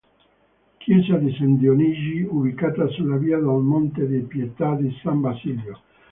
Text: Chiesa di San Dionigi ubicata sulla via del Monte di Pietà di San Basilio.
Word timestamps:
Chiesa 0.77 1.17
di 1.17 1.31
San 1.37 1.57
Dionigi 1.57 2.23
ubicata 2.27 2.87
sulla 2.87 3.17
via 3.17 3.37
del 3.37 3.45
Monte 3.59 4.07
di 4.07 4.21
Pietà 4.21 4.73
di 4.73 4.89
San 5.03 5.21
Basilio. 5.21 5.79